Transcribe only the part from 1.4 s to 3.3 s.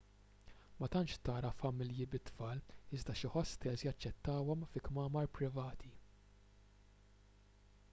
familji bit-tfal iżda